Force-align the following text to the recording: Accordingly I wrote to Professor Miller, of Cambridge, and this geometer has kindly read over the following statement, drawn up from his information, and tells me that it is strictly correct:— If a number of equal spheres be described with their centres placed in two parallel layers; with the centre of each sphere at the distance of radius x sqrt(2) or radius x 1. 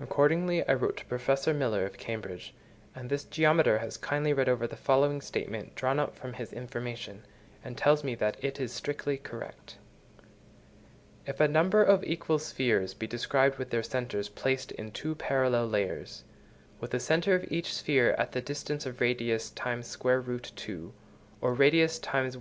Accordingly 0.00 0.66
I 0.68 0.72
wrote 0.74 0.96
to 0.96 1.04
Professor 1.04 1.54
Miller, 1.54 1.86
of 1.86 1.96
Cambridge, 1.96 2.54
and 2.92 3.08
this 3.08 3.22
geometer 3.22 3.78
has 3.78 3.96
kindly 3.96 4.32
read 4.32 4.48
over 4.48 4.66
the 4.66 4.74
following 4.74 5.20
statement, 5.20 5.76
drawn 5.76 6.00
up 6.00 6.16
from 6.16 6.32
his 6.32 6.52
information, 6.52 7.24
and 7.62 7.78
tells 7.78 8.02
me 8.02 8.16
that 8.16 8.36
it 8.42 8.58
is 8.58 8.72
strictly 8.72 9.16
correct:— 9.16 9.78
If 11.24 11.38
a 11.38 11.46
number 11.46 11.84
of 11.84 12.02
equal 12.02 12.40
spheres 12.40 12.94
be 12.94 13.06
described 13.06 13.58
with 13.58 13.70
their 13.70 13.84
centres 13.84 14.28
placed 14.28 14.72
in 14.72 14.90
two 14.90 15.14
parallel 15.14 15.68
layers; 15.68 16.24
with 16.80 16.90
the 16.90 16.98
centre 16.98 17.36
of 17.36 17.44
each 17.48 17.72
sphere 17.72 18.16
at 18.18 18.32
the 18.32 18.40
distance 18.42 18.86
of 18.86 19.00
radius 19.00 19.52
x 19.56 19.96
sqrt(2) 19.96 20.90
or 21.40 21.54
radius 21.54 21.98
x 22.00 22.12
1. 22.12 22.30